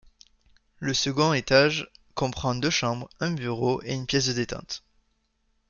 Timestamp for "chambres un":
2.71-3.29